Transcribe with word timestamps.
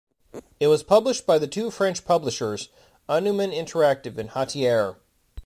It 0.59 0.65
was 0.65 0.81
published 0.81 1.27
by 1.27 1.37
the 1.37 1.45
two 1.45 1.69
French 1.69 2.05
publishers: 2.05 2.69
Anuman 3.07 3.55
Interactive 3.55 4.17
and 4.17 4.31
Hatier. 4.31 4.95